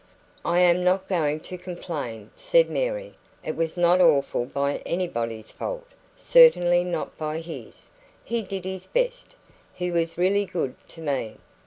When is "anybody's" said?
4.77-5.51